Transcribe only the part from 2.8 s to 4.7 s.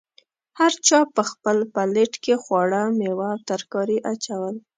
میوه او ترکاري اچول.